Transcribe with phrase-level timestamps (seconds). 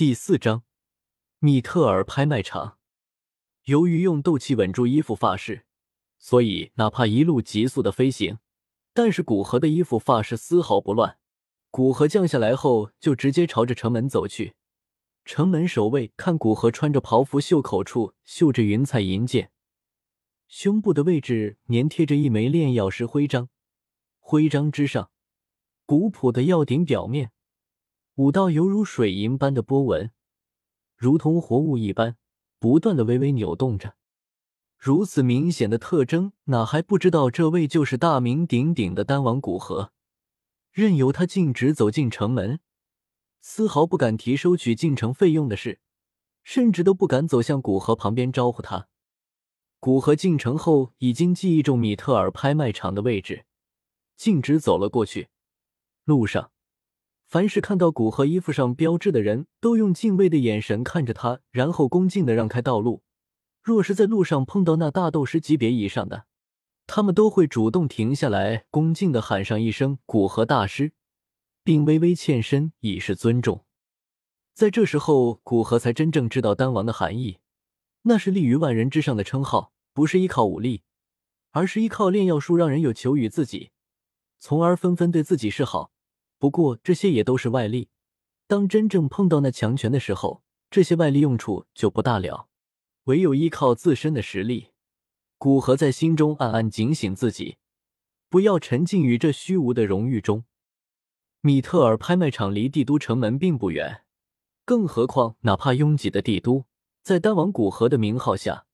[0.00, 0.62] 第四章，
[1.40, 2.78] 米特尔拍卖场。
[3.64, 5.66] 由于用斗气稳住衣服发饰，
[6.18, 8.38] 所以哪怕一路急速的飞行，
[8.94, 11.18] 但是古河的衣服发饰丝毫不乱。
[11.70, 14.54] 古河降下来后，就直接朝着城门走去。
[15.26, 19.52] 城门守卫看古河穿着袍服，袖口处绣着云彩银剑，
[20.48, 23.50] 胸部的位置粘贴着一枚炼药师徽章，
[24.18, 25.10] 徽章之上，
[25.84, 27.32] 古朴的药鼎表面。
[28.20, 30.10] 五道犹如水银般的波纹，
[30.94, 32.18] 如同活物一般，
[32.58, 33.96] 不断的微微扭动着。
[34.76, 39.92] 如此明显的特征，哪还不知道这位就是大名鼎鼎的丹王古河？
[40.70, 42.60] 任由他径直走进城门，
[43.40, 45.80] 丝毫不敢提收取进城费用的事，
[46.42, 48.88] 甚至都不敢走向古河旁边招呼他。
[49.78, 53.46] 古河进城后，已经记忆中米特尔拍卖场的位置，
[54.14, 55.30] 径直走了过去。
[56.04, 56.52] 路上。
[57.30, 63.04] 凡是看到古河衣服上标志的人，都用敬畏的眼神看着他，然后恭敬的让开道路。
[63.62, 66.24] 若是在路上碰到那大斗师级别以上的，
[66.88, 70.92] 他们都会主动停下来，恭敬的喊上一声“古河大师”，
[71.62, 73.64] 并微微欠身以示尊重。
[74.52, 77.38] 在这时候，古河才真正知道丹王的含义，
[78.02, 80.82] 那是立于万人之上的称号，不是依靠武力，
[81.52, 83.70] 而是依靠炼药术让人有求于自己，
[84.40, 85.92] 从而纷纷对自己示好。
[86.40, 87.90] 不过这些也都是外力，
[88.46, 92.48] 当真正碰到那强权的时候，这些外力用处就不大了。
[93.04, 94.68] 唯有依靠自身的实力，
[95.36, 97.58] 古河在心中暗暗警醒自己，
[98.30, 100.44] 不要沉浸于这虚无的荣誉中。
[101.42, 104.04] 米特尔拍卖场离帝都城门并不远，
[104.64, 106.64] 更何况哪怕拥挤的帝都，
[107.02, 108.64] 在丹王古河的名号下，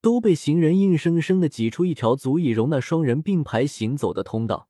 [0.00, 4.69] 都被行人硬生生的挤出一条足以容纳双人并排行走的通道。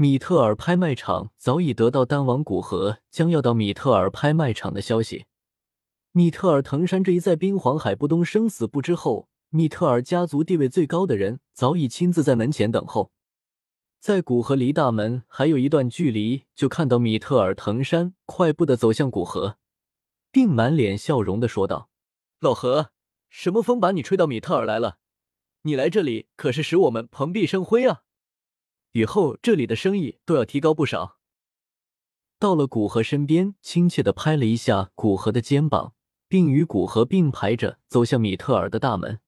[0.00, 5.26] 米特尔拍卖场早已得到丹王古河将要到米特尔拍卖场的消息。
[6.12, 13.12] 米特尔藤山这一在冰皇海不东生死不知后，米特尔家族地位最高的人早已亲自在门前等候。
[14.00, 19.58] 在古河离大门还有一段距离，就看到米特尔藤山快步的走向古河，
[20.32, 21.90] 并满脸笑容的说道
[22.40, 22.92] ：“老何，
[23.28, 24.96] 什么风把你吹到米特尔来了？
[25.64, 28.00] 你来这里可是使我们蓬荜生辉啊！”
[28.92, 31.18] 以后这里的生意都要提高不少。
[32.38, 35.94] 到了古河身边，亲切的拍了一下古河的肩膀，
[36.26, 39.20] 并与古河并排着走向米特尔的大门。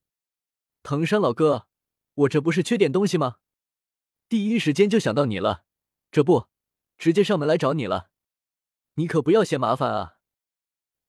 [0.83, 1.67] 藤山老哥，
[2.15, 3.37] 我这不是缺点东西吗？
[4.29, 5.65] 第一时间就想到你了，
[6.11, 6.47] 这不，
[6.97, 8.09] 直接上门来找你了。
[8.95, 10.15] 你可不要嫌麻烦啊！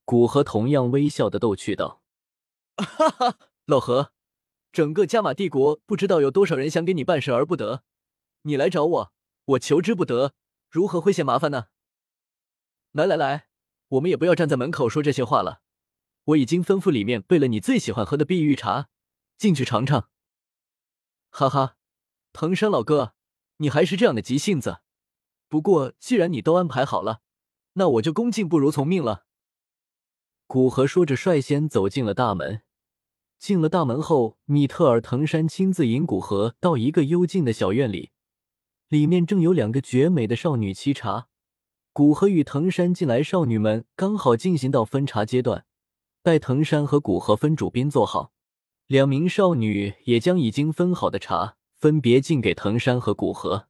[0.04, 2.02] 古河同样微笑的逗趣道
[2.76, 4.12] ：“哈哈，老何，
[4.70, 7.84] 整个加玛帝国不知道有多少人想给你办事而不得。”
[8.46, 9.12] 你来找我，
[9.46, 10.34] 我求之不得，
[10.70, 11.66] 如何会嫌麻烦呢？
[12.92, 13.48] 来来来，
[13.88, 15.62] 我们也不要站在门口说这些话了。
[16.24, 18.88] 我已经吩咐里面备了你最喜欢喝的碧玉茶，
[19.36, 20.08] 进去尝尝。
[21.30, 21.76] 哈哈，
[22.32, 23.14] 藤山老哥，
[23.56, 24.80] 你还是这样的急性子。
[25.48, 27.20] 不过既然你都安排好了，
[27.74, 29.26] 那我就恭敬不如从命了。
[30.46, 32.62] 古河说着，率先走进了大门。
[33.38, 38.12] 进了大门后，米特尔藤山亲自引古河到一个幽静的小院里。
[38.94, 41.26] 里面正有两个绝美的少女沏茶，
[41.92, 45.66] 古河与藤山进来，少女们刚好进行到分茶阶段，
[46.22, 48.32] 待藤山和古河分主宾坐好，
[48.86, 53.66] 两名少女也将已经分好的茶分别敬给藤山和古河。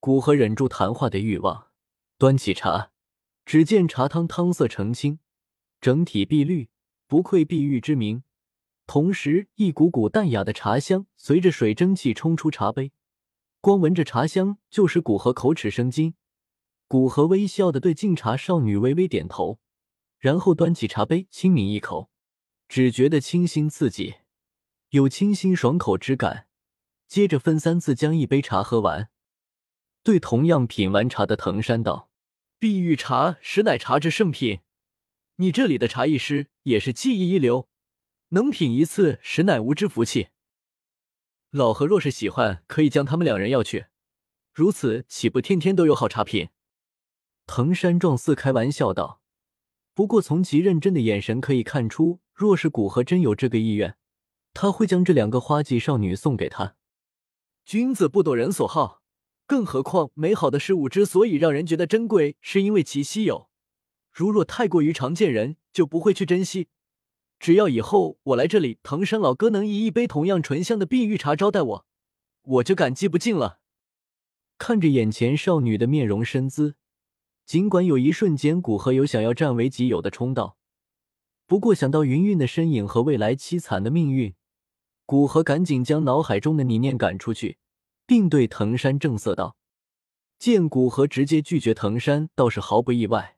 [0.00, 1.68] 古河忍住谈话的欲望，
[2.18, 2.90] 端起茶，
[3.46, 5.20] 只见茶汤汤色澄清，
[5.80, 6.68] 整体碧绿，
[7.06, 8.24] 不愧碧玉之名，
[8.88, 12.90] 同时一股股淡雅的茶香随着水蒸气冲出茶杯。
[13.62, 16.14] 光闻着茶香，就使古河口齿生津。
[16.88, 19.60] 古河微笑的对敬茶少女微微点头，
[20.18, 22.10] 然后端起茶杯，轻抿一口，
[22.68, 24.16] 只觉得清新刺激，
[24.88, 26.48] 有清新爽口之感。
[27.06, 29.10] 接着分三次将一杯茶喝完，
[30.02, 32.10] 对同样品完茶的藤山道
[32.58, 34.62] ：“碧玉茶实乃茶之圣品，
[35.36, 37.68] 你这里的茶艺师也是技艺一流，
[38.30, 40.30] 能品一次实乃无之福气。”
[41.52, 43.84] 老何若是喜欢，可以将他们两人要去，
[44.54, 46.48] 如此岂不天天都有好茶品？
[47.46, 49.20] 藤山壮似开玩笑道。
[49.92, 53.98] 不过从其认真的眼神可以看出，若是古河真有这个意愿，
[54.54, 56.76] 他会将这两个花季少女送给他。
[57.66, 59.02] 君子不夺人所好，
[59.46, 63.50] 更何况美好的事物之所以让人觉得珍贵，是因为其稀有。
[64.10, 66.68] 如若太过于常见，人就不会去珍惜。
[67.42, 71.86] 只要以后我来这里，藤山老哥能以一杯同样醇香的碧玉茶招待我，
[72.42, 73.58] 我就感激不尽了。
[74.58, 76.76] 看着眼前少女的面容身姿，
[77.44, 80.54] 尽管有一瞬间古河有想要占为己有的冲动，
[81.48, 84.32] 不过想到云云的身影和未来凄惨的命运，
[85.04, 87.58] 古河赶紧将脑海中的理念赶出去，
[88.06, 89.56] 并对藤山正色道
[90.38, 93.36] ：“见古河直接拒绝藤山，倒是毫不意外。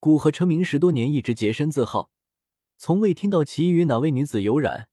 [0.00, 2.10] 古河成名十多年，一直洁身自好，
[2.76, 4.88] 从未听到其与哪位女子有染，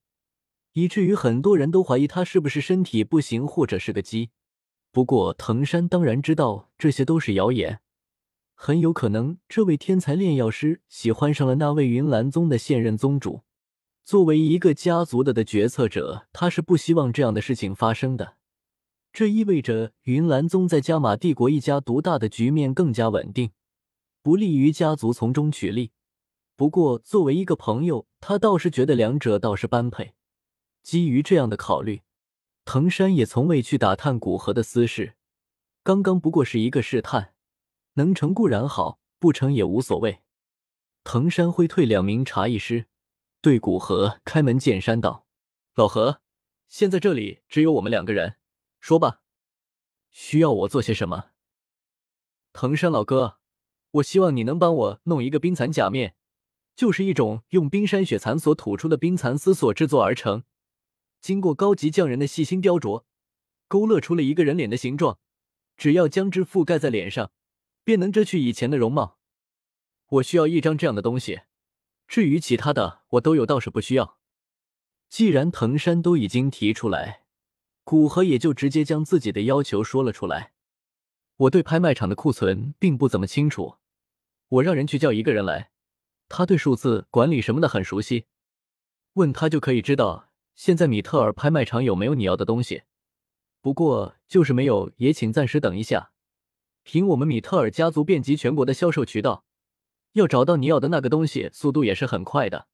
[0.72, 4.30] 以至于很多人都怀疑他是不是身体不行，或者是个鸡。
[4.90, 7.80] 不过藤山当然知道这些都是谣言。”
[8.56, 13.42] 很有可能，这位天才炼药师喜欢上了那位云岚宗的现任宗主。
[14.04, 18.36] 作为一个家族的的决策者，他是不希望这样的事情发生的。
[19.12, 23.50] 这意味着云岚宗在加玛帝国一家独大的局面更加稳定，
[24.22, 25.90] 不利于家族从中取利。
[26.56, 30.14] 不过，作为一个朋友，他倒是觉得两者倒是般配。
[30.82, 32.02] 基于这样的考虑，
[32.64, 35.16] 藤山也从未去打探古河的私事，
[35.82, 37.34] 刚刚不过是一个试探。
[37.94, 40.20] 能成固然好，不成也无所谓。
[41.02, 42.86] 藤山挥退两名茶艺师，
[43.40, 45.26] 对古河开门见山道
[45.74, 46.20] ：“老何，
[46.68, 48.36] 现在这里只有我们两个人，
[48.80, 49.20] 说吧，
[50.10, 51.30] 需要我做些什么？”
[52.52, 53.38] 藤山老哥，
[53.92, 56.16] 我希望你能帮我弄一个冰蚕假面，
[56.74, 60.44] 就是一种用冰山雪蚕所吐出的冰蚕丝所制作而成，
[61.20, 63.04] 经过高级匠人的细心雕琢，
[63.68, 65.18] 勾勒出了一个人脸的形状，
[65.76, 67.30] 只要将之覆盖在脸上。
[67.84, 69.18] 便能遮去以前的容貌。
[70.08, 71.42] 我需要一张这样的东西，
[72.08, 74.18] 至于其他的，我都有，倒是不需要。
[75.10, 77.24] 既然藤山都已经提出来，
[77.84, 80.54] 古河也就直接将自己的要求说了出来。
[81.36, 83.76] 我对拍卖场的库存并不怎么清楚，
[84.48, 85.70] 我让人去叫一个人来，
[86.36, 88.26] 他对数字管理什么的很熟悉，
[89.12, 92.82] 问他就可以知道现在米特尔拍卖场有没有你要的东西。
[93.60, 96.10] 不过就是没有，也请暂时等一下。
[96.82, 99.44] 凭我们米特尔家族遍及全国的销售渠道，
[100.14, 102.66] 要找到你要的那个东西，速度也是很快的。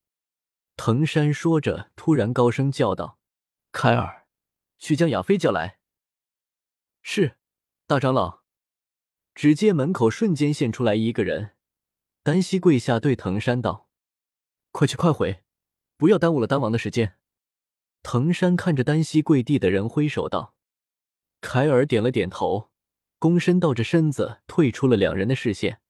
[0.78, 3.18] 藤山说着，突然高声叫道
[3.72, 4.24] ：“凯尔，
[4.78, 5.76] 去将亚菲叫来。”
[7.04, 7.36] 是，
[7.86, 8.40] 大长老。
[9.34, 11.50] 只见门口瞬间现出来一个人，
[12.22, 13.88] 单膝跪下对藤山道
[14.72, 15.42] ：“快去快回，
[15.96, 17.14] 不要耽误了丹王的时间。”
[18.04, 20.54] 藤山看着单膝跪地的人，挥手道
[21.40, 22.68] ：“凯尔，点了点头。”
[23.18, 25.80] 躬身倒着身子，退出了两人的视线。